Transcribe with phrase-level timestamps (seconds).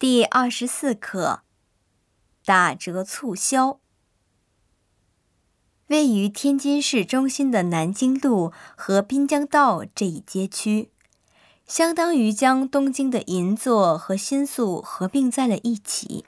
[0.00, 1.40] 第二十四课，
[2.44, 3.80] 打折促销。
[5.88, 10.92] 位于天津市中心的南京路和滨江道这一街区，
[11.66, 16.24] 相当于将东京的银座和新宿合并在了一起。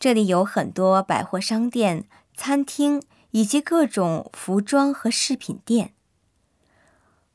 [0.00, 3.02] 这里有很多百货商店、餐厅
[3.32, 5.92] 以及各种服装和饰品店。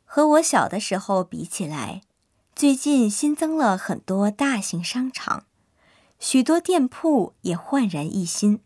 [0.05, 2.01] 和我小的时候比起来，
[2.63, 5.43] 最近新增了很多大型商场，
[6.17, 8.61] 许多店铺也焕然一新。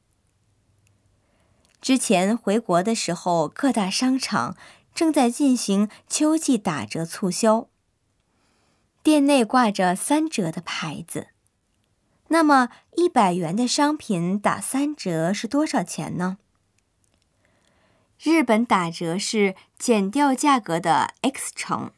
[1.82, 4.56] 之前回国的时候，各大商场
[4.94, 7.70] 正在进行秋季打折促销，
[9.02, 11.30] 店内挂着三折的牌子。
[12.28, 16.38] 那么，一百元的商品打三折是多少钱呢？
[18.20, 21.90] 日本打折是减掉价格的 x 乘，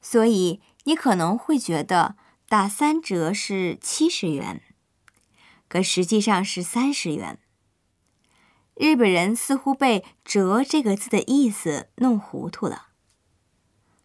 [0.00, 0.60] 所以。
[0.84, 2.16] 你可能会觉得
[2.48, 4.62] 打三折是七十元，
[5.68, 7.38] 可实际上是三十元。
[8.74, 12.88] 日本人似乎被“折”这个字的意思弄糊涂了。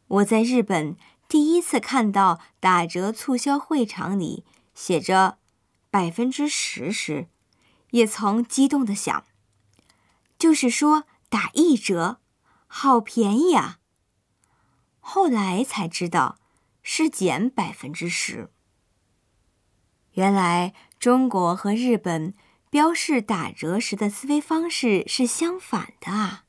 [0.08, 0.98] 我在日本
[1.30, 5.38] 第一次看到打折促销会场里写着
[5.90, 7.30] 百分之十时，
[7.92, 9.24] 也曾激动的想：
[10.38, 12.20] 就是说打一折，
[12.68, 13.80] 好便宜啊！
[15.08, 16.40] 后来才知道。
[16.88, 18.52] 是减百分之十。
[20.12, 22.36] 原来中国和日本
[22.70, 26.45] 标示打折时的思维方式是相反的啊！